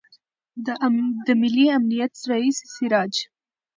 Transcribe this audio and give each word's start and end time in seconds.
د 1.25 1.27
ملي 1.41 1.65
امنیت 1.77 2.13
رئیس 2.31 2.57
سراج 2.73 3.13